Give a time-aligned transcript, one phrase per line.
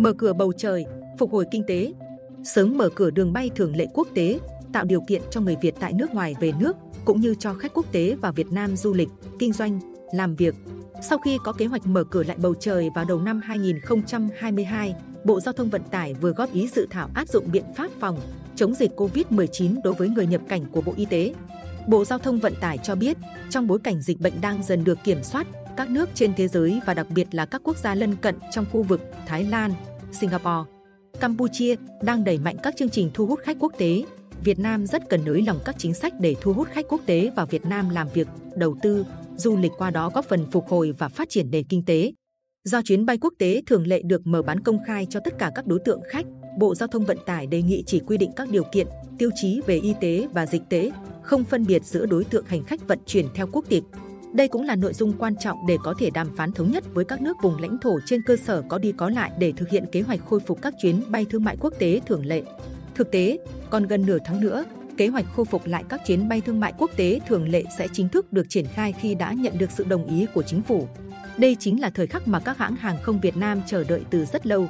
[0.00, 0.86] mở cửa bầu trời,
[1.18, 1.92] phục hồi kinh tế,
[2.44, 4.38] sớm mở cửa đường bay thường lệ quốc tế,
[4.72, 7.74] tạo điều kiện cho người Việt tại nước ngoài về nước, cũng như cho khách
[7.74, 9.08] quốc tế vào Việt Nam du lịch,
[9.38, 9.80] kinh doanh,
[10.14, 10.54] làm việc.
[11.02, 14.94] Sau khi có kế hoạch mở cửa lại bầu trời vào đầu năm 2022,
[15.24, 18.20] Bộ Giao thông Vận tải vừa góp ý dự thảo áp dụng biện pháp phòng
[18.56, 21.34] chống dịch COVID-19 đối với người nhập cảnh của Bộ Y tế.
[21.86, 23.16] Bộ Giao thông Vận tải cho biết,
[23.50, 25.46] trong bối cảnh dịch bệnh đang dần được kiểm soát,
[25.76, 28.64] các nước trên thế giới và đặc biệt là các quốc gia lân cận trong
[28.72, 29.72] khu vực Thái Lan,
[30.12, 30.70] Singapore,
[31.20, 34.02] Campuchia đang đẩy mạnh các chương trình thu hút khách quốc tế.
[34.44, 37.30] Việt Nam rất cần nới lỏng các chính sách để thu hút khách quốc tế
[37.36, 40.92] vào Việt Nam làm việc, đầu tư, du lịch qua đó góp phần phục hồi
[40.98, 42.12] và phát triển nền kinh tế.
[42.64, 45.52] Do chuyến bay quốc tế thường lệ được mở bán công khai cho tất cả
[45.54, 46.26] các đối tượng khách,
[46.58, 48.86] Bộ Giao thông Vận tải đề nghị chỉ quy định các điều kiện,
[49.18, 50.90] tiêu chí về y tế và dịch tế,
[51.22, 53.84] không phân biệt giữa đối tượng hành khách vận chuyển theo quốc tịch.
[54.32, 57.04] Đây cũng là nội dung quan trọng để có thể đàm phán thống nhất với
[57.04, 59.84] các nước vùng lãnh thổ trên cơ sở có đi có lại để thực hiện
[59.92, 62.42] kế hoạch khôi phục các chuyến bay thương mại quốc tế thường lệ.
[62.94, 63.38] Thực tế,
[63.70, 64.64] còn gần nửa tháng nữa,
[64.96, 67.88] kế hoạch khôi phục lại các chuyến bay thương mại quốc tế thường lệ sẽ
[67.92, 70.88] chính thức được triển khai khi đã nhận được sự đồng ý của chính phủ.
[71.36, 74.24] Đây chính là thời khắc mà các hãng hàng không Việt Nam chờ đợi từ
[74.24, 74.68] rất lâu.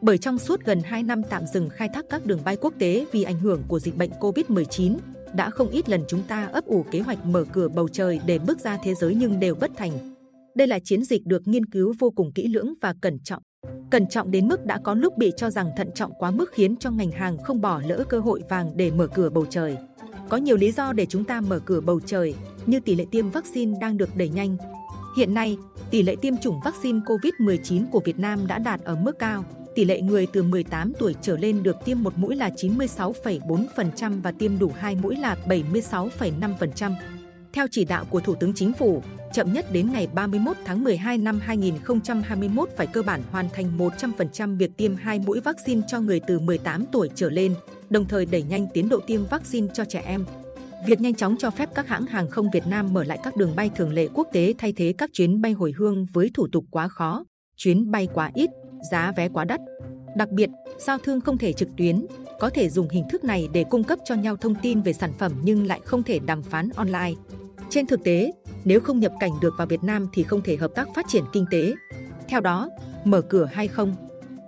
[0.00, 3.06] Bởi trong suốt gần 2 năm tạm dừng khai thác các đường bay quốc tế
[3.12, 4.96] vì ảnh hưởng của dịch bệnh Covid-19,
[5.34, 8.38] đã không ít lần chúng ta ấp ủ kế hoạch mở cửa bầu trời để
[8.38, 9.92] bước ra thế giới nhưng đều bất thành.
[10.54, 13.42] Đây là chiến dịch được nghiên cứu vô cùng kỹ lưỡng và cẩn trọng.
[13.90, 16.76] Cẩn trọng đến mức đã có lúc bị cho rằng thận trọng quá mức khiến
[16.76, 19.76] cho ngành hàng không bỏ lỡ cơ hội vàng để mở cửa bầu trời.
[20.28, 22.34] Có nhiều lý do để chúng ta mở cửa bầu trời,
[22.66, 24.56] như tỷ lệ tiêm vaccine đang được đẩy nhanh.
[25.16, 25.56] Hiện nay,
[25.90, 29.44] tỷ lệ tiêm chủng vaccine COVID-19 của Việt Nam đã đạt ở mức cao,
[29.80, 34.32] tỷ lệ người từ 18 tuổi trở lên được tiêm một mũi là 96,4% và
[34.32, 36.92] tiêm đủ hai mũi là 76,5%.
[37.52, 41.18] Theo chỉ đạo của Thủ tướng Chính phủ, chậm nhất đến ngày 31 tháng 12
[41.18, 46.20] năm 2021 phải cơ bản hoàn thành 100% việc tiêm hai mũi vaccine cho người
[46.26, 47.54] từ 18 tuổi trở lên,
[47.90, 50.24] đồng thời đẩy nhanh tiến độ tiêm vaccine cho trẻ em.
[50.86, 53.56] Việc nhanh chóng cho phép các hãng hàng không Việt Nam mở lại các đường
[53.56, 56.64] bay thường lệ quốc tế thay thế các chuyến bay hồi hương với thủ tục
[56.70, 57.24] quá khó,
[57.56, 58.50] chuyến bay quá ít,
[58.90, 59.60] giá vé quá đắt.
[60.16, 62.06] Đặc biệt, giao thương không thể trực tuyến,
[62.40, 65.12] có thể dùng hình thức này để cung cấp cho nhau thông tin về sản
[65.18, 67.12] phẩm nhưng lại không thể đàm phán online.
[67.70, 68.32] Trên thực tế,
[68.64, 71.24] nếu không nhập cảnh được vào Việt Nam thì không thể hợp tác phát triển
[71.32, 71.74] kinh tế.
[72.28, 72.70] Theo đó,
[73.04, 73.96] mở cửa hay không?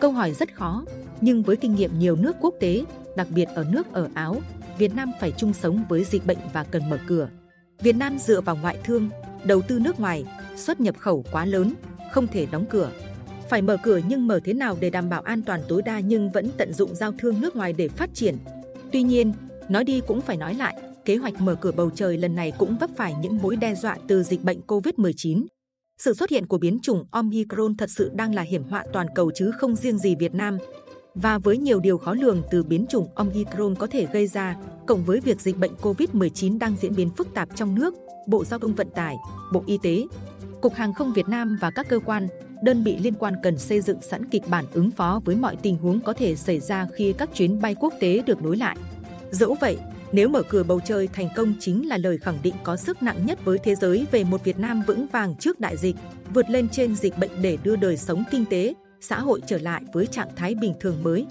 [0.00, 0.84] Câu hỏi rất khó,
[1.20, 2.84] nhưng với kinh nghiệm nhiều nước quốc tế,
[3.16, 4.36] đặc biệt ở nước ở Áo,
[4.78, 7.28] Việt Nam phải chung sống với dịch bệnh và cần mở cửa.
[7.82, 9.08] Việt Nam dựa vào ngoại thương,
[9.44, 10.24] đầu tư nước ngoài,
[10.56, 11.74] xuất nhập khẩu quá lớn,
[12.12, 12.90] không thể đóng cửa.
[13.50, 16.30] Phải mở cửa nhưng mở thế nào để đảm bảo an toàn tối đa nhưng
[16.30, 18.36] vẫn tận dụng giao thương nước ngoài để phát triển.
[18.92, 19.32] Tuy nhiên,
[19.68, 22.76] nói đi cũng phải nói lại, kế hoạch mở cửa bầu trời lần này cũng
[22.80, 25.46] vấp phải những mối đe dọa từ dịch bệnh COVID-19.
[25.98, 29.30] Sự xuất hiện của biến chủng Omicron thật sự đang là hiểm họa toàn cầu
[29.34, 30.58] chứ không riêng gì Việt Nam.
[31.14, 34.56] Và với nhiều điều khó lường từ biến chủng Omicron có thể gây ra,
[34.86, 37.94] cộng với việc dịch bệnh COVID-19 đang diễn biến phức tạp trong nước,
[38.26, 39.16] Bộ Giao thông Vận tải,
[39.52, 40.02] Bộ Y tế,
[40.62, 42.28] Cục Hàng không Việt Nam và các cơ quan,
[42.62, 45.76] đơn vị liên quan cần xây dựng sẵn kịch bản ứng phó với mọi tình
[45.76, 48.76] huống có thể xảy ra khi các chuyến bay quốc tế được nối lại.
[49.30, 49.78] Dẫu vậy,
[50.12, 53.26] nếu mở cửa bầu trời thành công chính là lời khẳng định có sức nặng
[53.26, 55.96] nhất với thế giới về một Việt Nam vững vàng trước đại dịch,
[56.34, 59.82] vượt lên trên dịch bệnh để đưa đời sống kinh tế, xã hội trở lại
[59.92, 61.26] với trạng thái bình thường mới.